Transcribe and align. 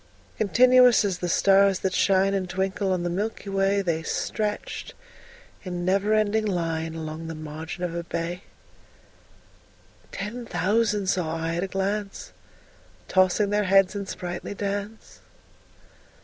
Continuous 0.39 1.05
as 1.05 1.19
the 1.19 1.29
stars 1.29 1.81
that 1.81 1.93
shine 1.93 2.33
And 2.33 2.49
twinkle 2.49 2.91
on 2.91 3.03
the 3.03 3.09
milky 3.11 3.51
way, 3.51 3.83
They 3.83 4.01
stretched 4.01 4.95
in 5.61 5.85
never 5.85 6.15
ending 6.15 6.47
line 6.47 6.95
Along 6.95 7.27
the 7.27 7.35
margin 7.35 7.83
of 7.83 7.93
a 7.93 8.03
bay: 8.03 8.41
10 10.11 10.33
Ten 10.33 10.45
thousand 10.47 11.05
saw 11.05 11.35
I 11.37 11.57
at 11.57 11.63
a 11.63 11.67
glance, 11.67 12.33
Tossing 13.07 13.51
their 13.51 13.65
heads 13.65 13.93
in 13.93 14.07
sprightly 14.07 14.55
dance. 14.55 15.19